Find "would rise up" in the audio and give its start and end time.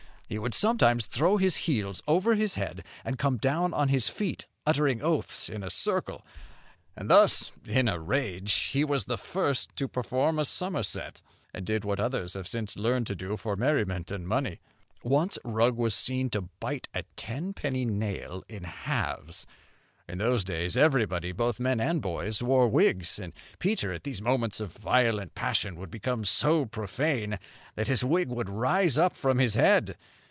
28.29-29.13